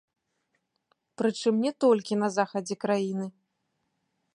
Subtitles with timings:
[1.23, 3.25] Прычым не толькі на захадзе краіны.